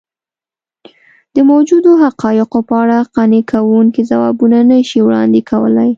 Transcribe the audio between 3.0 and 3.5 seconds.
قانع